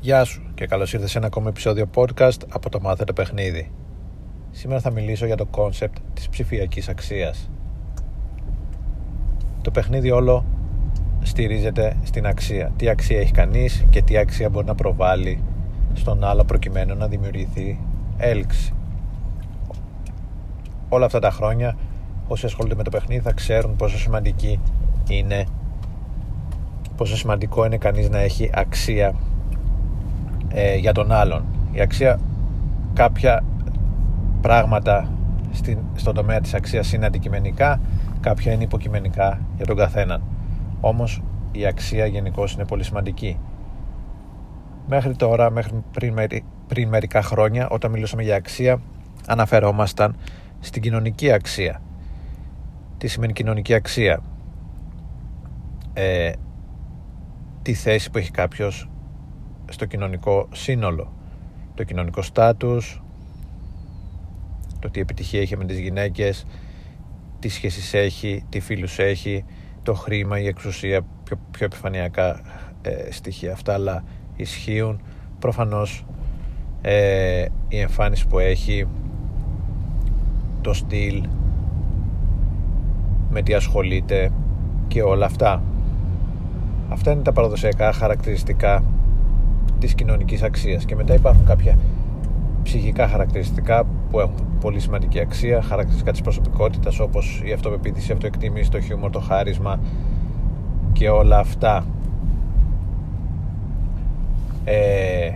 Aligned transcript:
Γεια 0.00 0.24
σου 0.24 0.42
και 0.54 0.66
καλώς 0.66 0.92
ήρθες 0.92 1.10
σε 1.10 1.18
ένα 1.18 1.26
ακόμα 1.26 1.48
επεισόδιο 1.48 1.90
podcast 1.94 2.38
από 2.48 2.70
το 2.70 2.80
Μάθε 2.80 3.04
το 3.04 3.12
Παιχνίδι. 3.12 3.70
Σήμερα 4.50 4.80
θα 4.80 4.90
μιλήσω 4.90 5.26
για 5.26 5.36
το 5.36 5.46
concept 5.46 5.96
της 6.14 6.28
ψηφιακής 6.28 6.88
αξίας. 6.88 7.50
Το 9.62 9.70
παιχνίδι 9.70 10.10
όλο 10.10 10.44
στηρίζεται 11.22 11.96
στην 12.02 12.26
αξία. 12.26 12.72
Τι 12.76 12.88
αξία 12.88 13.20
έχει 13.20 13.32
κανείς 13.32 13.84
και 13.90 14.02
τι 14.02 14.16
αξία 14.16 14.48
μπορεί 14.48 14.66
να 14.66 14.74
προβάλλει 14.74 15.42
στον 15.92 16.24
άλλο 16.24 16.44
προκειμένου 16.44 16.96
να 16.96 17.08
δημιουργηθεί 17.08 17.80
έλξη. 18.16 18.72
Όλα 20.88 21.04
αυτά 21.04 21.18
τα 21.18 21.30
χρόνια 21.30 21.76
όσοι 22.28 22.46
ασχολούνται 22.46 22.74
με 22.74 22.82
το 22.82 22.90
παιχνίδι 22.90 23.22
θα 23.22 23.32
ξέρουν 23.32 23.76
πόσο 23.76 23.98
σημαντική 23.98 24.60
είναι 25.08 25.46
πόσο 26.96 27.16
σημαντικό 27.16 27.64
είναι 27.64 27.78
κανείς 27.78 28.10
να 28.10 28.18
έχει 28.18 28.50
αξία 28.54 29.14
ε, 30.52 30.76
για 30.76 30.92
τον 30.92 31.12
άλλον. 31.12 31.44
Η 31.72 31.80
αξία 31.80 32.18
κάποια 32.94 33.44
πράγματα 34.40 35.10
στην, 35.52 35.78
στον 35.94 36.14
τομέα 36.14 36.40
της 36.40 36.54
αξίας 36.54 36.92
είναι 36.92 37.06
αντικειμενικά 37.06 37.80
κάποια 38.20 38.52
είναι 38.52 38.62
υποκειμενικά 38.62 39.40
για 39.56 39.66
τον 39.66 39.76
καθέναν. 39.76 40.22
Όμως 40.80 41.22
η 41.52 41.66
αξία 41.66 42.06
γενικώ 42.06 42.44
είναι 42.54 42.64
πολύ 42.64 42.84
σημαντική. 42.84 43.38
Μέχρι 44.88 45.16
τώρα 45.16 45.50
μέχρι 45.50 45.82
πριν, 45.92 46.14
πριν 46.66 46.88
μερικά 46.88 47.22
χρόνια 47.22 47.68
όταν 47.68 47.90
μιλούσαμε 47.90 48.22
για 48.22 48.36
αξία 48.36 48.80
αναφερόμασταν 49.26 50.16
στην 50.60 50.82
κοινωνική 50.82 51.32
αξία. 51.32 51.80
Τι 52.98 53.06
σημαίνει 53.08 53.32
κοινωνική 53.32 53.74
αξία; 53.74 54.20
Ε, 55.92 56.32
τη 57.62 57.74
θέση 57.74 58.10
που 58.10 58.18
έχει 58.18 58.30
κάποιος 58.30 58.88
στο 59.68 59.86
κοινωνικό 59.86 60.48
σύνολο. 60.52 61.12
Το 61.74 61.84
κοινωνικό 61.84 62.22
στάτους 62.22 63.02
το 64.78 64.90
τι 64.90 65.00
επιτυχία 65.00 65.40
έχει 65.40 65.56
με 65.56 65.64
τις 65.64 65.78
γυναίκες 65.78 66.46
τι 67.38 67.48
σχέσεις 67.48 67.94
έχει, 67.94 68.44
τι 68.48 68.60
φίλους 68.60 68.98
έχει 68.98 69.44
το 69.82 69.94
χρήμα, 69.94 70.40
η 70.40 70.46
εξουσία 70.46 71.00
πιο, 71.24 71.38
πιο 71.50 71.64
επιφανειακά 71.66 72.40
ε, 72.82 73.10
στοιχεία. 73.10 73.52
Αυτά 73.52 73.72
αλλά 73.72 74.04
ισχύουν. 74.36 75.00
Προφανώς 75.38 76.04
ε, 76.80 77.44
η 77.68 77.78
εμφάνιση 77.78 78.26
που 78.26 78.38
έχει 78.38 78.86
το 80.60 80.72
στυλ 80.72 81.28
με 83.30 83.42
τι 83.42 83.54
ασχολείται 83.54 84.32
και 84.88 85.02
όλα 85.02 85.26
αυτά. 85.26 85.62
Αυτά 86.88 87.12
είναι 87.12 87.22
τα 87.22 87.32
παραδοσιακά 87.32 87.92
χαρακτηριστικά 87.92 88.84
της 89.78 89.94
κοινωνικής 89.94 90.42
αξίας. 90.42 90.84
Και 90.84 90.96
μετά 90.96 91.14
υπάρχουν 91.14 91.46
κάποια 91.46 91.78
ψυχικά 92.62 93.08
χαρακτηριστικά 93.08 93.86
που 94.10 94.20
έχουν 94.20 94.58
πολύ 94.60 94.80
σημαντική 94.80 95.20
αξία 95.20 95.62
χαρακτηριστικά 95.62 96.12
της 96.12 96.20
προσωπικότητας 96.20 97.00
όπως 97.00 97.42
η 97.44 97.52
αυτοπεποίθηση, 97.52 98.10
η 98.10 98.12
αυτοεκτίμηση, 98.12 98.70
το 98.70 98.80
χιούμορ, 98.80 99.10
το 99.10 99.20
χάρισμα 99.20 99.80
και 100.92 101.08
όλα 101.08 101.38
αυτά. 101.38 101.86
Ε, 104.64 105.32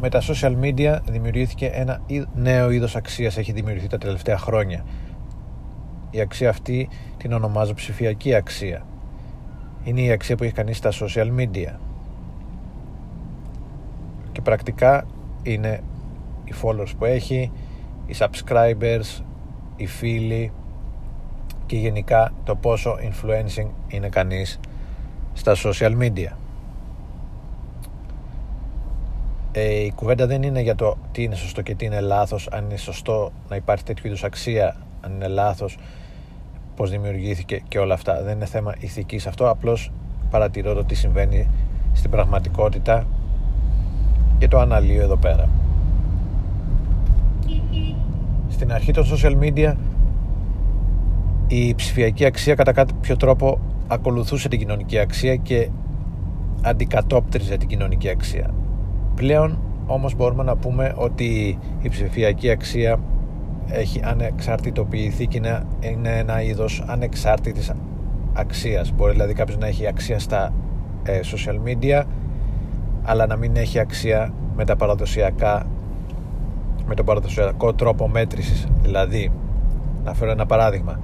με 0.00 0.08
τα 0.08 0.20
social 0.20 0.54
media 0.62 0.98
δημιουργήθηκε 1.10 1.66
ένα 1.66 2.00
νέο 2.34 2.70
είδος 2.70 2.96
αξίας 2.96 3.36
έχει 3.36 3.52
δημιουργηθεί 3.52 3.86
τα 3.86 3.98
τελευταία 3.98 4.38
χρόνια. 4.38 4.84
Η 6.10 6.20
αξία 6.20 6.48
αυτή 6.48 6.88
την 7.16 7.32
ονομάζω 7.32 7.74
ψηφιακή 7.74 8.34
αξία. 8.34 8.86
Είναι 9.84 10.00
η 10.00 10.10
αξία 10.10 10.36
που 10.36 10.44
έχει 10.44 10.52
κανείς 10.52 10.76
στα 10.76 10.90
social 10.90 11.28
media. 11.38 11.93
και 11.93 11.93
πρακτικά 14.44 15.06
είναι 15.42 15.82
οι 16.44 16.52
followers 16.62 16.92
που 16.98 17.04
έχει 17.04 17.50
οι 18.06 18.14
subscribers 18.18 19.22
οι 19.76 19.86
φίλοι 19.86 20.52
και 21.66 21.76
γενικά 21.76 22.32
το 22.44 22.54
πόσο 22.54 22.96
influencing 23.00 23.68
είναι 23.88 24.08
κανείς 24.08 24.60
στα 25.32 25.54
social 25.56 25.98
media. 25.98 26.32
Ε, 29.52 29.84
η 29.84 29.92
κουβέντα 29.94 30.26
δεν 30.26 30.42
είναι 30.42 30.60
για 30.60 30.74
το 30.74 30.96
τι 31.12 31.22
είναι 31.22 31.34
σωστό 31.34 31.62
και 31.62 31.74
τι 31.74 31.84
είναι 31.84 32.00
λάθος 32.00 32.48
αν 32.52 32.64
είναι 32.64 32.76
σωστό 32.76 33.32
να 33.48 33.56
υπάρχει 33.56 33.84
τέτοιου 33.84 34.06
είδους 34.06 34.24
αξία 34.24 34.76
αν 35.00 35.12
είναι 35.12 35.28
λάθος 35.28 35.78
πώς 36.76 36.90
δημιουργήθηκε 36.90 37.62
και 37.68 37.78
όλα 37.78 37.94
αυτά. 37.94 38.22
Δεν 38.22 38.34
είναι 38.34 38.44
θέμα 38.44 38.74
ηθικής 38.78 39.26
αυτό 39.26 39.48
απλώς 39.50 39.92
παρατηρώ 40.30 40.74
το 40.74 40.84
τι 40.84 40.94
συμβαίνει 40.94 41.48
στην 41.92 42.10
πραγματικότητα 42.10 43.06
και 44.38 44.48
το 44.48 44.58
αναλύω 44.58 45.02
εδώ 45.02 45.16
πέρα. 45.16 45.48
Στην 48.48 48.72
αρχή 48.72 48.92
των 48.92 49.04
social 49.04 49.38
media 49.42 49.74
η 51.46 51.74
ψηφιακή 51.74 52.24
αξία 52.24 52.54
κατά 52.54 52.72
κάποιο 52.72 53.16
τρόπο 53.16 53.58
ακολουθούσε 53.88 54.48
την 54.48 54.58
κοινωνική 54.58 54.98
αξία 54.98 55.36
και 55.36 55.68
αντικατόπτριζε 56.62 57.56
την 57.56 57.68
κοινωνική 57.68 58.08
αξία. 58.08 58.54
Πλέον 59.14 59.58
όμως 59.86 60.14
μπορούμε 60.14 60.42
να 60.42 60.56
πούμε 60.56 60.94
ότι 60.96 61.58
η 61.82 61.88
ψηφιακή 61.88 62.50
αξία 62.50 62.98
έχει 63.68 64.00
ανεξαρτητοποιηθεί 64.04 65.26
και 65.26 65.40
είναι 65.80 66.18
ένα 66.18 66.42
είδος 66.42 66.84
ανεξάρτητης 66.86 67.72
αξίας. 68.32 68.92
Μπορεί 68.92 69.12
δηλαδή 69.12 69.32
κάποιος 69.32 69.58
να 69.58 69.66
έχει 69.66 69.86
αξία 69.86 70.18
στα 70.18 70.52
ε, 71.02 71.20
social 71.22 71.68
media 71.68 72.02
αλλά 73.04 73.26
να 73.26 73.36
μην 73.36 73.56
έχει 73.56 73.78
αξία 73.78 74.32
με 74.56 74.64
τα 74.64 74.76
παραδοσιακά 74.76 75.66
με 76.86 76.94
τον 76.94 77.04
παραδοσιακό 77.04 77.72
τρόπο 77.72 78.08
μέτρησης. 78.08 78.66
Δηλαδή 78.82 79.32
να 80.04 80.14
φέρω 80.14 80.30
ένα 80.30 80.46
παράδειγμα. 80.46 81.00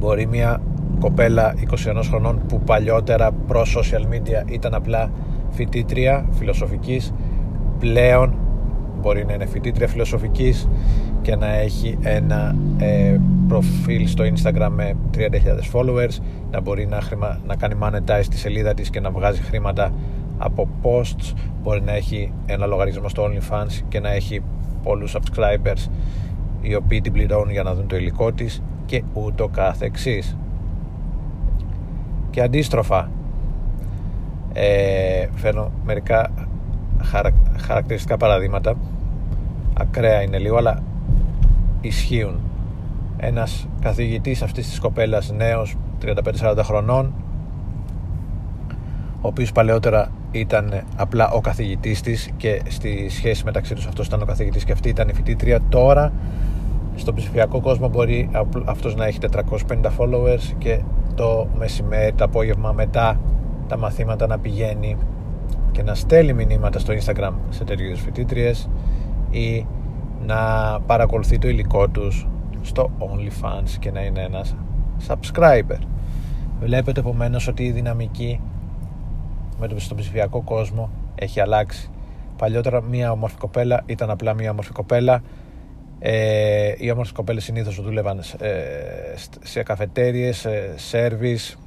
Μπορεί 0.00 0.26
μια 0.26 0.60
κοπέλα 1.00 1.54
21 1.70 2.00
χρονών 2.08 2.40
που 2.48 2.60
παλιότερα 2.60 3.30
προς 3.32 3.78
social 3.78 4.14
media 4.14 4.50
ήταν 4.50 4.74
απλά 4.74 5.10
φοιτήτρια 5.50 6.26
φιλοσοφικής 6.30 7.12
πλέον 7.78 8.34
μπορεί 9.00 9.24
να 9.24 9.32
είναι 9.32 9.46
φοιτήτρια 9.46 9.88
φιλοσοφικής 9.88 10.68
και 11.22 11.36
να 11.36 11.54
έχει 11.54 11.98
ένα 12.02 12.56
ε, 12.78 13.16
προφίλ 13.48 14.08
στο 14.08 14.24
Instagram 14.24 14.68
με 14.70 14.96
30.000 15.14 15.20
followers 15.72 16.22
να 16.50 16.60
μπορεί 16.60 16.86
να, 16.86 17.00
χρημα, 17.00 17.40
να 17.46 17.56
κάνει 17.56 17.74
monetize 17.82 18.24
τη 18.30 18.38
σελίδα 18.38 18.74
της 18.74 18.90
και 18.90 19.00
να 19.00 19.10
βγάζει 19.10 19.40
χρήματα 19.40 19.92
από 20.44 20.68
posts 20.82 21.32
μπορεί 21.62 21.80
να 21.82 21.92
έχει 21.92 22.32
ένα 22.46 22.66
λογαριασμό 22.66 23.08
στο 23.08 23.24
OnlyFans 23.24 23.82
και 23.88 24.00
να 24.00 24.10
έχει 24.10 24.42
πολλούς 24.82 25.16
subscribers 25.16 25.90
οι 26.60 26.74
οποίοι 26.74 27.00
την 27.00 27.12
πληρώνουν 27.12 27.50
για 27.50 27.62
να 27.62 27.74
δουν 27.74 27.86
το 27.86 27.96
υλικό 27.96 28.32
της 28.32 28.62
και 28.86 29.02
ούτω 29.12 29.48
κάθε 29.48 29.84
εξής 29.84 30.36
και 32.30 32.42
αντίστροφα 32.42 33.10
ε, 34.52 35.26
φέρνω 35.34 35.70
μερικά 35.84 36.30
χαρακτηριστικά 37.56 38.16
παραδείγματα. 38.16 38.74
Ακραία 39.78 40.22
είναι 40.22 40.38
λίγο 40.38 40.56
αλλά 40.56 40.82
ισχύουν. 41.80 42.40
Ένας 43.16 43.68
καθηγητής 43.80 44.42
αυτής 44.42 44.68
της 44.68 44.78
κοπέλας 44.78 45.32
νέος 45.32 45.76
35-40 46.40 46.58
χρονών 46.62 47.14
ο 49.20 49.28
οποίος 49.28 49.52
παλαιότερα 49.52 50.10
ήταν 50.34 50.82
απλά 50.96 51.30
ο 51.30 51.40
καθηγητής 51.40 52.00
της 52.00 52.30
και 52.36 52.62
στη 52.68 53.08
σχέση 53.08 53.44
μεταξύ 53.44 53.74
τους 53.74 53.86
αυτός 53.86 54.06
ήταν 54.06 54.22
ο 54.22 54.24
καθηγητής 54.24 54.64
και 54.64 54.72
αυτή 54.72 54.88
ήταν 54.88 55.08
η 55.08 55.12
φοιτήτρια. 55.12 55.60
Τώρα 55.68 56.12
στον 56.94 57.14
ψηφιακό 57.14 57.60
κόσμο 57.60 57.88
μπορεί 57.88 58.30
αυτός 58.64 58.94
να 58.94 59.04
έχει 59.06 59.18
450 59.20 59.90
followers 59.98 60.52
και 60.58 60.80
το 61.14 61.48
μεσημέρι, 61.58 62.12
το 62.12 62.24
απόγευμα 62.24 62.72
μετά 62.72 63.20
τα 63.68 63.78
μαθήματα 63.78 64.26
να 64.26 64.38
πηγαίνει 64.38 64.96
και 65.72 65.82
να 65.82 65.94
στέλνει 65.94 66.32
μηνύματα 66.32 66.78
στο 66.78 66.94
Instagram 66.94 67.32
σε 67.48 67.64
τέτοιους 67.64 68.00
φοιτήτριες 68.00 68.68
ή 69.30 69.66
να 70.26 70.36
παρακολουθεί 70.86 71.38
το 71.38 71.48
υλικό 71.48 71.88
τους 71.88 72.26
στο 72.60 72.90
OnlyFans 72.98 73.70
και 73.78 73.90
να 73.90 74.00
είναι 74.00 74.20
ένας 74.20 74.56
subscriber. 75.06 75.78
Βλέπετε 76.60 77.00
επομένως 77.00 77.48
ότι 77.48 77.64
η 77.64 77.70
δυναμική 77.70 78.40
με 79.66 79.74
το 79.74 79.80
στον 79.80 79.96
ψηφιακό 79.96 80.42
κόσμο 80.42 80.90
έχει 81.14 81.40
αλλάξει. 81.40 81.90
Παλιότερα 82.36 82.82
μια 82.82 83.10
όμορφη 83.10 83.36
κοπέλα 83.36 83.82
ήταν 83.86 84.10
απλά 84.10 84.34
μια 84.34 84.50
όμορφη 84.50 84.72
κοπέλα. 84.72 85.22
Ε, 85.98 86.74
οι 86.78 86.90
όμορφες 86.90 87.12
κοπέλες 87.12 87.44
συνήθως 87.44 87.80
δούλευαν 87.82 88.18
ε, 88.38 88.52
σε 89.42 89.62
καφετέριες, 89.62 90.36
σε 90.36 90.78
σέρβις. 90.78 91.58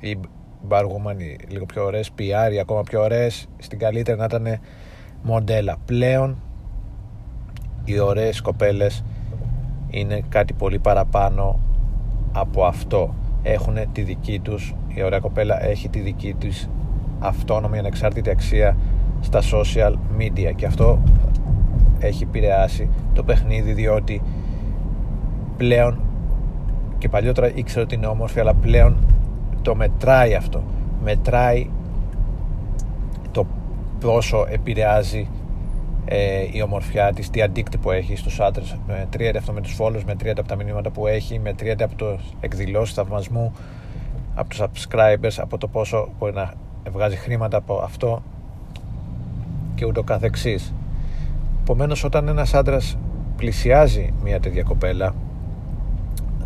Οι 0.00 0.18
μπαργούμενοι 0.62 1.36
λίγο 1.48 1.66
πιο 1.66 1.84
ωραίες 1.84 2.10
PR 2.18 2.56
ακόμα 2.60 2.82
πιο 2.82 3.02
ωραίες. 3.02 3.48
Στην 3.58 3.78
καλύτερη 3.78 4.18
να 4.18 4.24
ήταν 4.24 4.58
μοντέλα. 5.22 5.76
Πλέον 5.84 6.42
οι 7.84 7.98
ωραίες 7.98 8.40
κοπέλες 8.40 9.04
είναι 9.90 10.22
κάτι 10.28 10.52
πολύ 10.52 10.78
παραπάνω 10.78 11.60
από 12.32 12.64
αυτό. 12.64 13.14
Έχουν 13.42 13.92
τη 13.92 14.02
δική 14.02 14.38
τους 14.38 14.74
η 14.98 15.02
ωραία 15.02 15.18
κοπέλα 15.18 15.64
έχει 15.64 15.88
τη 15.88 16.00
δική 16.00 16.34
τους 16.34 16.68
αυτόνομη 17.18 17.78
ανεξάρτητη 17.78 18.30
αξία 18.30 18.76
στα 19.20 19.40
social 19.52 19.94
media 20.18 20.52
και 20.56 20.66
αυτό 20.66 21.02
έχει 21.98 22.22
επηρεάσει 22.22 22.88
το 23.14 23.22
παιχνίδι 23.22 23.72
διότι 23.72 24.22
πλέον 25.56 26.00
και 26.98 27.08
παλιότερα 27.08 27.50
ήξερα 27.54 27.84
ότι 27.84 27.94
είναι 27.94 28.06
όμορφη 28.06 28.40
αλλά 28.40 28.54
πλέον 28.54 28.96
το 29.62 29.74
μετράει 29.74 30.34
αυτό 30.34 30.62
μετράει 31.02 31.70
το 33.30 33.46
πόσο 34.00 34.46
επηρεάζει 34.48 35.28
ε, 36.04 36.46
η 36.52 36.62
ομορφιά 36.62 37.12
της, 37.12 37.30
τι 37.30 37.42
αντίκτυπο 37.42 37.92
έχει 37.92 38.16
στους 38.16 38.40
άντρες. 38.40 38.76
Μετριέται 38.86 39.38
αυτό 39.38 39.52
με 39.52 39.60
τους 39.60 39.76
followers, 39.78 40.04
μετριέται 40.06 40.40
από 40.40 40.48
τα 40.48 40.56
μηνύματα 40.56 40.90
που 40.90 41.06
έχει, 41.06 41.38
μετριέται 41.38 41.84
από 41.84 41.96
το 41.96 42.18
εκδηλώσεις 42.40 42.94
θαυμασμού, 42.94 43.52
από 44.34 44.48
τους 44.48 44.60
subscribers, 44.60 45.36
από 45.36 45.58
το 45.58 45.68
πόσο 45.68 46.08
μπορεί 46.18 46.32
να 46.32 46.52
βγάζει 46.90 47.16
χρήματα 47.16 47.56
από 47.56 47.80
αυτό 47.84 48.22
και 49.74 49.84
ούτω 49.84 50.02
καθεξής. 50.02 50.74
Επομένως, 51.60 52.04
όταν 52.04 52.28
ένας 52.28 52.54
άντρας 52.54 52.98
πλησιάζει 53.36 54.12
μια 54.22 54.40
τέτοια 54.40 54.62
κοπέλα 54.62 55.14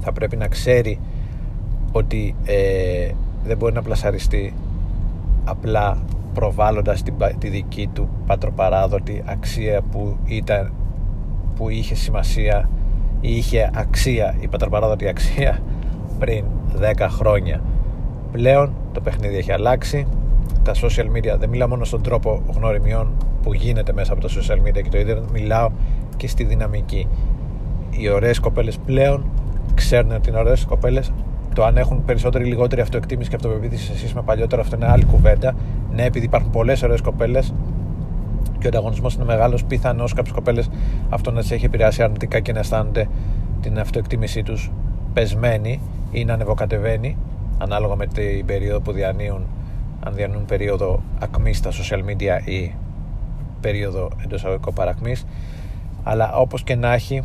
θα 0.01 0.13
πρέπει 0.13 0.37
να 0.37 0.49
ξέρει 0.49 0.99
ότι 1.93 2.35
ε, 2.45 3.11
δεν 3.45 3.57
μπορεί 3.57 3.75
να 3.75 3.83
πλασαριστεί 3.83 4.55
απλά 5.45 5.99
προβάλλοντας 6.35 7.03
την, 7.03 7.15
τη 7.39 7.49
δική 7.49 7.89
του 7.93 8.09
πατροπαράδοτη 8.27 9.23
αξία 9.27 9.83
που, 9.83 10.17
ήταν, 10.25 10.73
που 11.57 11.69
είχε 11.69 11.95
σημασία 11.95 12.69
ή 13.21 13.37
είχε 13.37 13.71
αξία 13.75 14.35
η 14.41 14.49
πατροπαράδοτη 14.49 15.09
αξία 15.09 15.63
πριν 16.19 16.45
10 16.97 17.07
χρόνια 17.09 17.63
πλέον 18.33 18.73
το 18.93 19.01
παιχνίδι 19.01 19.37
έχει 19.37 19.53
αλλάξει 19.53 20.07
τα 20.63 20.73
social 20.75 21.07
media 21.17 21.39
δεν 21.39 21.49
μιλάω 21.49 21.69
μόνο 21.69 21.85
στον 21.85 22.03
τρόπο 22.03 22.43
γνωριμιών 22.55 23.13
που 23.43 23.55
γίνεται 23.55 23.93
μέσα 23.93 24.13
από 24.13 24.21
τα 24.21 24.29
social 24.29 24.69
media 24.69 24.83
και 24.83 24.89
το 24.91 24.99
internet 24.99 25.31
μιλάω 25.33 25.71
και 26.17 26.29
στη 26.29 26.45
δυναμική 26.45 27.09
οι 27.91 28.09
ωραίες 28.09 28.39
κοπέλες 28.39 28.79
πλέον 28.79 29.25
ξέρουν 29.75 30.13
ότι 30.13 30.29
είναι 30.29 30.39
ωραίες 30.39 30.65
κοπέλες 30.65 31.13
το 31.55 31.65
αν 31.65 31.77
έχουν 31.77 32.05
περισσότερη 32.05 32.45
ή 32.45 32.49
λιγότερη 32.49 32.81
αυτοεκτίμηση 32.81 33.31
και 33.31 33.37
αυτοπεποίθηση 33.37 33.85
σε 33.85 33.97
σχέση 33.97 34.15
με 34.15 34.23
παλιότερα, 34.23 34.63
αυτό 34.63 34.77
είναι 34.77 34.91
άλλη 34.91 35.05
κουβέντα. 35.05 35.55
Ναι, 35.95 36.05
επειδή 36.05 36.25
υπάρχουν 36.25 36.51
πολλές 36.51 36.83
ωραίες 36.83 37.01
κοπέλες 37.01 37.55
και 38.59 38.67
ο 38.67 38.69
ανταγωνισμός 38.69 39.15
είναι 39.15 39.25
μεγάλος, 39.25 39.65
πιθανώς 39.65 40.13
κάποιες 40.13 40.35
κοπέλες 40.35 40.71
αυτό 41.09 41.31
να 41.31 41.41
τις 41.41 41.51
έχει 41.51 41.65
επηρεάσει 41.65 42.03
αρνητικά 42.03 42.41
και 42.41 42.53
να 42.53 42.59
αισθάνονται 42.59 43.09
την 43.61 43.79
αυτοεκτίμησή 43.79 44.43
τους 44.43 44.71
πεσμένη 45.13 45.81
ή 46.11 46.25
να 46.25 46.35
ανεβοκατεβαίνει 46.35 47.17
ανάλογα 47.59 47.97
με 47.97 48.07
την 48.07 48.47
περίοδο 48.47 48.81
που 48.81 48.93
διανύουν 48.93 49.47
αν 50.05 50.15
διανύουν 50.15 50.45
περίοδο 50.45 51.03
ακμή 51.19 51.53
στα 51.55 51.71
social 51.71 51.99
media 51.99 52.49
ή 52.49 52.75
περίοδο 53.61 54.11
εντός 54.25 54.45
αγωγικών 54.45 54.75
παρακμής. 54.75 55.27
αλλά 56.03 56.35
όπως 56.35 56.63
και 56.63 56.75
να 56.75 56.93
έχει 56.93 57.25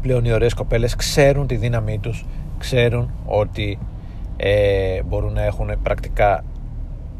πλέον 0.00 0.24
οι 0.24 0.32
ωραίες 0.32 0.54
κοπέλες 0.54 0.96
ξέρουν 0.96 1.46
τη 1.46 1.56
δύναμή 1.56 1.98
τους 1.98 2.24
ξέρουν 2.58 3.10
ότι 3.26 3.78
ε, 4.36 5.02
μπορούν 5.02 5.32
να 5.32 5.42
έχουν 5.42 5.70
πρακτικά 5.82 6.44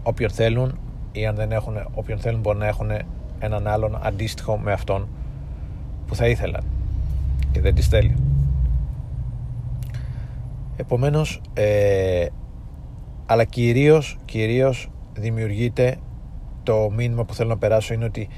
όποιον 0.03 0.31
θέλουν 0.31 0.79
ή 1.13 1.27
αν 1.27 1.35
δεν 1.35 1.53
έχουν 1.53 1.75
όποιον 1.95 2.19
θέλουν 2.19 2.41
μπορούν 2.41 2.61
να 2.61 2.67
έχουν 2.67 2.91
έναν 3.39 3.67
άλλον 3.67 3.99
αντίστοιχο 4.03 4.59
με 4.59 4.73
αυτόν 4.73 5.09
που 6.07 6.15
θα 6.15 6.27
ήθελαν 6.27 6.65
και 7.53 7.61
δεν 7.61 7.75
τις 7.75 7.87
θέλει 7.87 8.17
επομένως 10.77 11.41
ε, 11.55 12.27
αλλά 13.31 13.45
κυρίως, 13.45 14.17
κυρίως 14.25 14.91
δημιουργείται 15.13 15.97
το 16.63 16.91
μήνυμα 16.97 17.25
που 17.25 17.35
θέλω 17.35 17.49
να 17.49 17.59
περάσω 17.59 17.95
είναι 17.95 18.05
ότι 18.05 18.29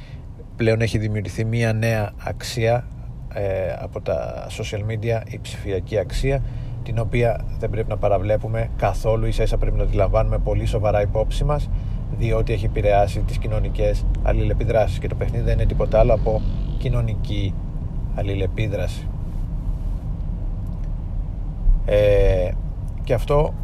πλέον 0.57 0.81
έχει 0.81 0.99
δημιουργηθεί 0.99 1.45
μια 1.45 1.73
νέα 1.73 2.13
αξία 2.25 2.87
ε, 3.35 3.73
από 3.79 4.01
τα 4.01 4.47
social 4.51 4.79
media 4.79 5.21
η 5.31 5.39
ψηφιακή 5.43 5.99
αξία 5.99 6.43
την 6.83 6.99
οποία 6.99 7.45
δεν 7.59 7.71
πρέπει 7.71 7.89
να 7.89 7.97
παραβλέπουμε 7.97 8.71
καθόλου. 8.77 9.27
Ίσα 9.27 9.43
ίσα 9.43 9.57
πρέπει 9.57 9.77
να 9.77 9.87
τη 9.87 9.97
λαμβάνουμε 9.97 10.39
πολύ 10.39 10.67
σοβαρά 10.67 11.01
υπόψη 11.03 11.45
μας 11.45 11.71
διότι 12.19 12.53
έχει 12.53 12.65
επηρεάσει 12.65 13.21
τις 13.21 13.39
κοινωνικές 13.39 14.07
αλληλεπιδράσεις. 14.23 14.99
Και 14.99 15.09
το 15.09 15.15
παιχνίδι 15.15 15.45
δεν 15.45 15.53
είναι 15.53 15.67
τίποτα 15.67 15.99
άλλο 15.99 16.15
από 16.15 16.43
κοινωνική 16.79 17.55
αλληλεπίδραση. 18.15 19.07
Ε, 21.85 22.51
και 23.05 23.15
αυτό 23.15 23.55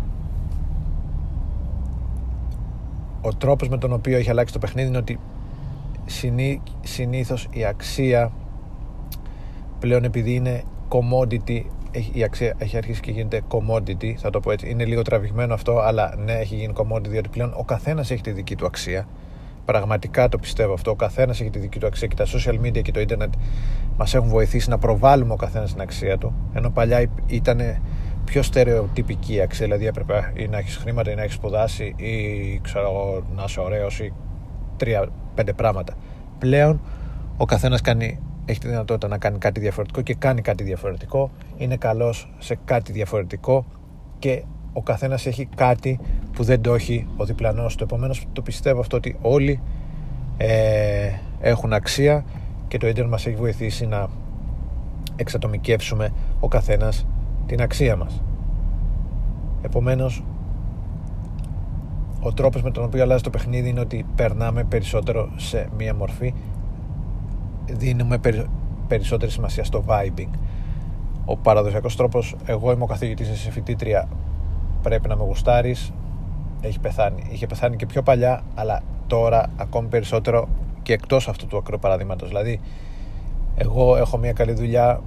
ο 3.20 3.34
τρόπος 3.34 3.68
με 3.68 3.78
τον 3.78 3.92
οποίο 3.92 4.16
έχει 4.16 4.30
αλλάξει 4.30 4.52
το 4.52 4.58
παιχνίδι 4.58 4.88
είναι 4.88 4.98
ότι 4.98 5.18
συνή, 6.06 6.62
συνήθως 6.80 7.48
η 7.50 7.64
αξία 7.64 8.32
πλέον 9.78 10.04
επειδή 10.04 10.34
είναι 10.34 10.62
commodity 10.88 11.62
η 12.12 12.22
αξία 12.24 12.54
έχει 12.58 12.76
αρχίσει 12.76 13.00
και 13.00 13.10
γίνεται 13.10 13.40
commodity, 13.48 14.14
θα 14.16 14.30
το 14.30 14.40
πω 14.40 14.50
έτσι. 14.50 14.70
Είναι 14.70 14.84
λίγο 14.84 15.02
τραβηγμένο 15.02 15.54
αυτό, 15.54 15.78
αλλά 15.78 16.14
ναι, 16.24 16.32
έχει 16.32 16.54
γίνει 16.54 16.72
commodity, 16.76 17.08
διότι 17.08 17.28
πλέον 17.28 17.54
ο 17.56 17.64
καθένας 17.64 18.10
έχει 18.10 18.22
τη 18.22 18.30
δική 18.30 18.56
του 18.56 18.66
αξία. 18.66 19.08
Πραγματικά 19.64 20.28
το 20.28 20.38
πιστεύω 20.38 20.72
αυτό. 20.72 20.90
Ο 20.90 20.94
καθένας 20.94 21.40
έχει 21.40 21.50
τη 21.50 21.58
δική 21.58 21.78
του 21.78 21.86
αξία 21.86 22.08
και 22.08 22.14
τα 22.14 22.26
social 22.26 22.66
media 22.66 22.82
και 22.82 22.92
το 22.92 23.04
internet 23.08 23.30
μας 23.96 24.14
έχουν 24.14 24.28
βοηθήσει 24.28 24.68
να 24.68 24.78
προβάλλουμε 24.78 25.32
ο 25.32 25.36
καθένας 25.36 25.72
την 25.72 25.80
αξία 25.80 26.18
του. 26.18 26.34
Ενώ 26.52 26.70
παλιά 26.70 27.10
ήταν 27.26 27.60
πιο 28.28 28.42
στερεοτυπική 28.42 29.34
η 29.34 29.40
αξία, 29.40 29.64
δηλαδή 29.64 29.86
έπρεπε 29.86 30.32
ή 30.34 30.46
να 30.46 30.58
έχεις 30.58 30.76
χρήματα 30.76 31.10
ή 31.10 31.14
να 31.14 31.22
έχεις 31.22 31.34
σπουδάσει 31.34 31.94
ή 31.96 32.14
ξέρω 32.62 32.84
εγώ 32.90 33.22
να 33.36 33.44
είσαι 33.46 33.60
ωραίος 33.60 34.00
ή 34.00 34.12
τρία-πέντε 34.76 35.52
πράγματα. 35.52 35.94
Πλέον 36.38 36.80
ο 37.36 37.44
καθένας 37.44 37.80
κάνει 37.80 38.18
έχει 38.44 38.60
τη 38.60 38.68
δυνατότητα 38.68 39.08
να 39.08 39.18
κάνει 39.18 39.38
κάτι 39.38 39.60
διαφορετικό 39.60 40.00
και 40.00 40.14
κάνει 40.14 40.40
κάτι 40.40 40.64
διαφορετικό, 40.64 41.30
είναι 41.56 41.76
καλός 41.76 42.32
σε 42.38 42.58
κάτι 42.64 42.92
διαφορετικό 42.92 43.66
και 44.18 44.42
ο 44.72 44.82
καθένας 44.82 45.26
έχει 45.26 45.48
κάτι 45.54 46.00
που 46.32 46.42
δεν 46.42 46.60
το 46.60 46.74
έχει 46.74 47.06
ο 47.16 47.24
διπλανός 47.24 47.74
του. 47.74 47.84
Επομένως 47.84 48.26
το 48.32 48.42
πιστεύω 48.42 48.80
αυτό 48.80 48.96
ότι 48.96 49.16
όλοι 49.22 49.60
ε, 50.36 51.10
έχουν 51.40 51.72
αξία 51.72 52.24
και 52.68 52.78
το 52.78 52.86
ίντερνετ 52.86 53.12
μας 53.12 53.26
έχει 53.26 53.36
βοηθήσει 53.36 53.86
να 53.86 54.08
εξατομικεύσουμε 55.16 56.12
ο 56.40 56.48
καθένας 56.48 57.06
την 57.48 57.62
αξία 57.62 57.96
μας. 57.96 58.22
Επομένως 59.62 60.24
ο 62.20 62.32
τρόπος 62.32 62.62
με 62.62 62.70
τον 62.70 62.84
οποίο 62.84 63.02
αλλάζει 63.02 63.22
το 63.22 63.30
παιχνίδι 63.30 63.68
είναι 63.68 63.80
ότι 63.80 64.06
περνάμε 64.14 64.64
περισσότερο 64.64 65.28
σε 65.36 65.68
μία 65.76 65.94
μορφή 65.94 66.34
δίνουμε 67.66 68.20
περισσότερη 68.88 69.30
σημασία 69.30 69.64
στο 69.64 69.84
vibing. 69.86 70.30
Ο 71.24 71.36
παραδοσιακός 71.36 71.96
τρόπος, 71.96 72.36
εγώ 72.44 72.72
είμαι 72.72 72.82
ο 72.82 72.86
καθηγητής, 72.86 73.28
εσύ 73.28 73.50
φοιτήτρια, 73.50 74.08
πρέπει 74.82 75.08
να 75.08 75.16
με 75.16 75.24
γουστάρεις, 75.24 75.92
έχει 76.60 76.80
πεθάνει. 76.80 77.22
Είχε 77.30 77.46
πεθάνει 77.46 77.76
και 77.76 77.86
πιο 77.86 78.02
παλιά, 78.02 78.42
αλλά 78.54 78.82
τώρα 79.06 79.46
ακόμη 79.56 79.88
περισσότερο 79.88 80.48
και 80.82 80.92
εκτός 80.92 81.28
αυτού 81.28 81.46
του 81.46 81.56
ακρού 81.56 81.78
παραδείγματος. 81.78 82.28
Δηλαδή, 82.28 82.60
εγώ 83.54 83.96
έχω 83.96 84.16
μια 84.18 84.32
καλή 84.32 84.52
δουλειά, 84.52 85.00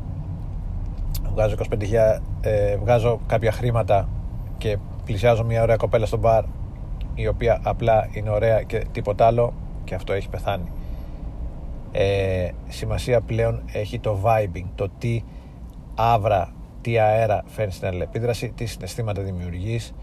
βγάζω 1.34 1.56
25.000, 1.72 2.22
ε, 2.42 2.78
βγάζω 2.78 3.20
κάποια 3.28 3.52
χρήματα 3.52 4.10
και 4.58 4.78
πλησιάζω 5.06 5.44
μια 5.44 5.62
ωραία 5.62 5.76
κοπέλα 5.76 6.06
στο 6.06 6.18
μπαρ 6.18 6.44
η 7.14 7.28
οποία 7.28 7.60
απλά 7.64 8.10
είναι 8.14 8.30
ωραία 8.30 8.62
και 8.62 8.86
τίποτα 8.92 9.26
άλλο 9.26 9.54
και 9.84 9.96
αυτό 9.96 10.14
έχει 10.14 10.30
πεθάνει 10.30 10.72
ε, 11.92 12.50
σημασία 12.68 13.22
πλέον 13.22 13.62
έχει 13.72 14.00
το 14.00 14.20
vibing, 14.24 14.66
το 14.76 14.90
τι 14.98 15.24
άβρα, 15.96 16.54
τι 16.82 17.00
αέρα 17.00 17.44
φέρνει 17.48 17.72
στην 17.72 17.88
αλληλεπίδραση, 17.88 18.52
τι 18.56 18.66
συναισθήματα 18.66 19.22
δημιουργείς 19.22 19.94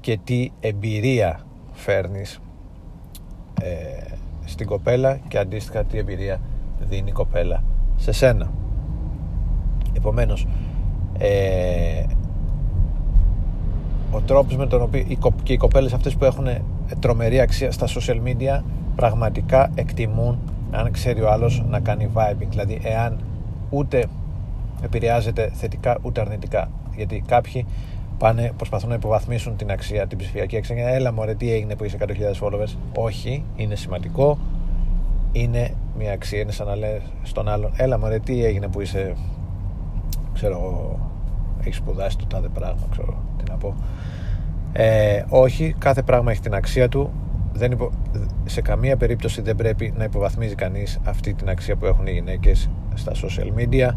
και 0.00 0.18
τι 0.24 0.50
εμπειρία 0.60 1.40
φέρνεις 1.72 2.40
ε, 3.62 4.14
στην 4.44 4.66
κοπέλα 4.66 5.16
και 5.28 5.38
αντίστοιχα 5.38 5.84
τι 5.84 5.98
εμπειρία 5.98 6.40
δίνει 6.80 7.08
η 7.08 7.12
κοπέλα 7.12 7.62
σε 7.96 8.12
σένα. 8.12 8.52
Επομένως, 9.96 10.46
ε, 11.18 12.02
ο 14.10 14.20
τρόπος 14.20 14.56
με 14.56 14.66
τον 14.66 14.82
οποίο 14.82 15.04
και 15.42 15.52
οι 15.52 15.56
κοπέλες 15.56 15.92
αυτές 15.92 16.16
που 16.16 16.24
έχουν 16.24 16.46
τρομερή 17.00 17.40
αξία 17.40 17.72
στα 17.72 17.86
social 17.86 18.20
media 18.24 18.62
πραγματικά 18.96 19.70
εκτιμούν 19.74 20.38
αν 20.70 20.90
ξέρει 20.90 21.22
ο 21.22 21.30
άλλος 21.30 21.62
να 21.68 21.80
κάνει 21.80 22.10
vibing. 22.14 22.46
Δηλαδή 22.50 22.80
εάν 22.82 23.20
ούτε 23.70 24.04
επηρεάζεται 24.82 25.50
θετικά 25.52 25.98
ούτε 26.02 26.20
αρνητικά. 26.20 26.70
Γιατί 26.96 27.22
κάποιοι 27.26 27.66
πάνε, 28.18 28.52
προσπαθούν 28.56 28.88
να 28.88 28.94
υποβαθμίσουν 28.94 29.56
την 29.56 29.70
αξία, 29.70 30.06
την 30.06 30.18
ψηφιακή 30.18 30.56
αξία 30.56 30.88
έλα 30.88 31.12
μωρέ 31.12 31.34
τι 31.34 31.52
έγινε 31.52 31.76
που 31.76 31.84
είσαι 31.84 31.96
100.000 32.00 32.06
followers 32.40 32.76
όχι, 32.94 33.44
είναι 33.56 33.74
σημαντικό. 33.74 34.38
Είναι 35.32 35.74
μια 35.98 36.12
αξία, 36.12 36.40
είναι 36.40 36.52
σαν 36.52 36.66
να 36.66 36.76
λέει 36.76 37.00
στον 37.22 37.48
άλλον 37.48 37.72
έλα 37.76 37.98
μωρέ 37.98 38.18
τι 38.18 38.44
έγινε 38.44 38.68
που 38.68 38.80
είσαι 38.80 39.14
ξέρω 40.36 40.54
εγώ 40.54 40.98
έχεις 41.60 41.76
σπουδάσει 41.76 42.18
το 42.18 42.26
τάδε 42.26 42.48
πράγμα 42.48 42.86
ξέρω 42.90 43.14
τι 43.36 43.50
να 43.50 43.56
πω. 43.56 43.74
Ε, 44.72 45.24
όχι, 45.28 45.74
κάθε 45.78 46.02
πράγμα 46.02 46.30
έχει 46.30 46.40
την 46.40 46.54
αξία 46.54 46.88
του. 46.88 47.10
Δεν 47.52 47.72
υπο... 47.72 47.90
σε 48.44 48.60
καμία 48.60 48.96
περίπτωση 48.96 49.42
δεν 49.42 49.56
πρέπει 49.56 49.92
να 49.96 50.04
υποβαθμίζει 50.04 50.54
κανείς 50.54 50.98
αυτή 51.04 51.34
την 51.34 51.48
αξία 51.48 51.76
που 51.76 51.86
έχουν 51.86 52.06
οι 52.06 52.10
γυναίκες 52.10 52.70
στα 52.94 53.12
social 53.12 53.58
media. 53.58 53.90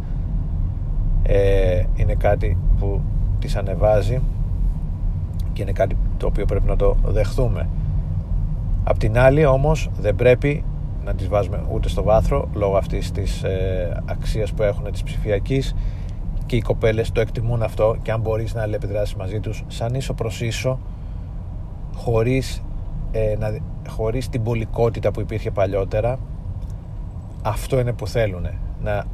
Ε, 1.24 1.84
είναι 1.96 2.16
κάτι 2.16 2.58
που 2.80 3.02
τις 3.40 3.56
ανεβάζει 3.56 4.22
και 5.54 5.62
είναι 5.62 5.72
κάτι 5.72 5.98
το 6.18 6.26
οποίο 6.26 6.46
πρέπει 6.46 6.68
να 6.68 6.76
το 6.76 6.98
δεχθούμε. 7.06 7.68
Απ' 8.84 8.98
την 8.98 9.18
άλλη 9.18 9.46
όμως 9.46 9.90
δεν 10.00 10.16
πρέπει 10.16 10.64
να 11.06 11.14
τις 11.14 11.28
βάζουμε 11.28 11.64
ούτε 11.72 11.90
στο 11.90 12.04
βάθρο 12.04 12.50
λόγω 12.54 12.78
αυτής 12.78 13.12
της 13.12 13.44
ε, 13.44 14.02
αξίας 14.06 14.54
που 14.54 14.64
έχουν 14.64 14.92
της 14.92 15.04
ψηφιακής 15.04 15.76
και 16.50 16.56
οι 16.56 16.62
κοπέλες 16.62 17.12
το 17.12 17.22
εκτιμούν 17.22 17.64
αυτό 17.64 17.98
και 18.02 18.12
αν 18.12 18.22
μπορείς 18.22 18.54
να 18.54 18.62
αλληλεπιδράσεις 18.62 19.16
μαζί 19.16 19.40
τους 19.40 19.64
σαν 19.68 19.94
ίσο 19.94 20.14
προς 20.14 20.42
ίσο 20.42 20.80
χωρίς, 21.96 22.64
ε, 23.12 23.36
να, 23.40 23.58
χωρίς 23.90 24.30
την 24.30 24.44
πολικότητα 24.44 25.12
που 25.12 25.22
υπήρχε 25.22 25.52
παλιότερα 25.52 26.20
αυτό 27.42 27.80
είναι 27.80 27.94
που 27.94 28.08
θέλουν 28.08 28.48
να 28.84 29.06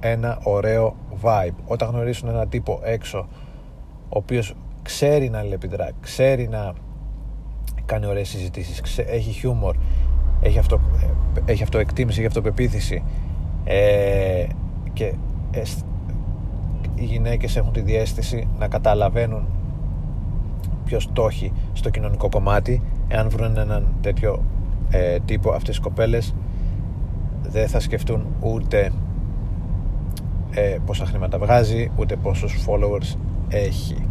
ένα 0.00 0.38
ωραίο 0.42 0.96
vibe. 1.22 1.54
Όταν 1.66 1.88
γνωρίσουν 1.88 2.28
έναν 2.28 2.48
τύπο 2.48 2.80
έξω 2.82 3.26
ο 4.08 4.18
οποίος 4.18 4.54
ξέρει 4.82 5.28
να 5.28 5.38
αλληλεπιδρά 5.38 5.90
ξέρει 6.00 6.48
να 6.48 6.72
κάνει 7.86 8.06
ωραίες 8.06 8.28
συζητήσεις 8.28 8.98
έχει 8.98 9.30
χιούμορ 9.30 9.76
έχει, 10.40 10.58
αυτό, 10.58 10.80
έχει 11.44 11.62
αυτοεκτίμηση, 11.62 12.18
έχει 12.18 12.26
αυτοπεποίθηση 12.26 13.02
ε, 13.64 14.46
και 14.92 15.14
ε, 15.50 15.62
οι 16.94 17.04
γυναίκες 17.04 17.56
έχουν 17.56 17.72
τη 17.72 17.80
διέστηση 17.80 18.48
να 18.58 18.68
καταλαβαίνουν 18.68 19.46
ποιος 20.84 21.08
το 21.12 21.26
έχει 21.26 21.52
στο 21.72 21.90
κοινωνικό 21.90 22.28
κομμάτι. 22.28 22.82
Εάν 23.08 23.30
βρουν 23.30 23.56
έναν 23.56 23.86
τέτοιο 24.00 24.42
ε, 24.90 25.18
τύπο 25.24 25.50
αυτές 25.50 25.76
οι 25.76 25.80
κοπέλες 25.80 26.34
δεν 27.42 27.68
θα 27.68 27.80
σκεφτούν 27.80 28.26
ούτε 28.40 28.92
ε, 30.50 30.76
πόσα 30.86 31.04
χρήματα 31.04 31.38
βγάζει 31.38 31.90
ούτε 31.96 32.16
πόσους 32.16 32.64
followers 32.66 33.16
έχει. 33.48 34.08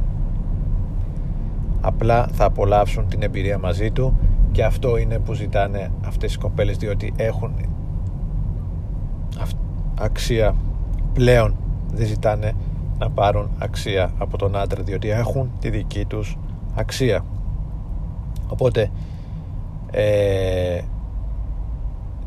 Απλά 1.82 2.28
θα 2.32 2.46
απολαύσουν 2.46 3.08
την 3.08 3.22
εμπειρία 3.22 3.58
μαζί 3.58 3.92
του 3.92 4.18
και 4.52 4.64
αυτό 4.64 4.98
είναι 4.98 5.20
που 5.20 5.34
ζητάνε 5.34 5.92
αυτές 6.06 6.34
οι 6.34 6.38
κοπέλες 6.38 6.78
διότι 6.78 7.14
έχουν 7.16 7.54
αξία 10.00 10.56
πλέον. 11.14 11.56
Δεν 11.94 12.08
ζητάνε 12.08 12.54
να 13.02 13.10
πάρουν 13.10 13.50
αξία 13.58 14.12
από 14.18 14.38
τον 14.38 14.56
άντρα 14.56 14.84
διότι 14.84 15.10
έχουν 15.10 15.52
τη 15.60 15.70
δική 15.70 16.06
τους 16.06 16.38
αξία. 16.76 17.26
Οπότε 18.48 18.92
ε, 19.92 20.82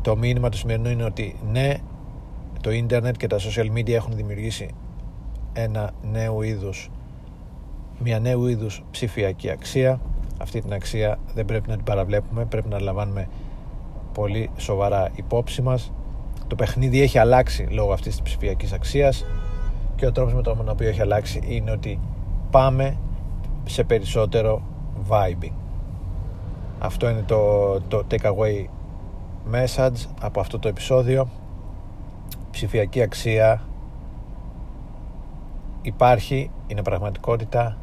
το 0.01 0.15
μήνυμα 0.15 0.49
του 0.49 0.57
σημερινού 0.57 0.89
είναι 0.89 1.03
ότι 1.03 1.35
ναι 1.51 1.73
το 2.61 2.71
ίντερνετ 2.71 3.15
και 3.17 3.27
τα 3.27 3.37
social 3.37 3.77
media 3.77 3.91
έχουν 3.91 4.15
δημιουργήσει 4.15 4.69
ένα 5.53 5.91
νέο 6.11 6.41
είδους 6.41 6.89
μια 7.99 8.19
νέου 8.19 8.47
είδους 8.47 8.83
ψηφιακή 8.91 9.49
αξία. 9.49 9.99
Αυτή 10.37 10.61
την 10.61 10.73
αξία 10.73 11.19
δεν 11.33 11.45
πρέπει 11.45 11.69
να 11.69 11.75
την 11.75 11.83
παραβλέπουμε 11.83 12.45
πρέπει 12.45 12.67
να 12.67 12.79
λαμβάνουμε 12.79 13.27
πολύ 14.13 14.49
σοβαρά 14.57 15.09
υπόψη 15.15 15.61
μας. 15.61 15.91
Το 16.47 16.55
παιχνίδι 16.55 17.01
έχει 17.01 17.17
αλλάξει 17.17 17.67
λόγω 17.69 17.93
αυτής 17.93 18.11
της 18.11 18.21
ψηφιακής 18.21 18.73
αξίας 18.73 19.25
και 19.95 20.05
ο 20.05 20.11
τρόπος 20.11 20.33
με 20.33 20.41
τον 20.41 20.69
οποίο 20.69 20.87
έχει 20.87 21.01
αλλάξει 21.01 21.41
είναι 21.45 21.71
ότι 21.71 21.99
πάμε 22.51 22.97
σε 23.65 23.83
περισσότερο 23.83 24.61
vibing. 25.09 25.53
Αυτό 26.79 27.09
είναι 27.09 27.21
το, 27.21 27.79
το 27.81 28.03
takeaway 28.11 28.65
message 29.51 30.07
από 30.21 30.39
αυτό 30.39 30.59
το 30.59 30.67
επεισόδιο. 30.67 31.27
Ψηφιακή 32.51 33.01
αξία. 33.01 33.61
Υπάρχει, 35.81 36.51
είναι 36.67 36.81
πραγματικότητα 36.81 37.77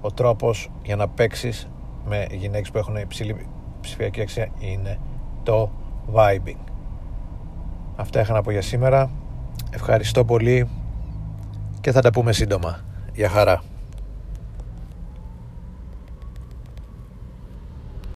ο 0.00 0.12
τρόπος 0.12 0.70
για 0.82 0.96
να 0.96 1.08
παίξεις 1.08 1.68
με 2.06 2.26
γυναίκες 2.30 2.70
που 2.70 2.78
έχουν 2.78 2.96
υψηλή 2.96 3.46
ψηφιακή 3.80 4.20
αξία 4.20 4.48
είναι 4.58 4.98
το 5.42 5.70
vibing. 6.14 6.58
Αυτά 7.96 8.20
είχα 8.20 8.32
να 8.32 8.42
πω 8.42 8.50
για 8.50 8.62
σήμερα. 8.62 9.10
Ευχαριστώ 9.70 10.24
πολύ 10.24 10.68
και 11.80 11.92
θα 11.92 12.00
τα 12.00 12.10
πούμε 12.10 12.32
σύντομα. 12.32 12.80
Γεια 13.12 13.28
χαρά. 13.28 13.62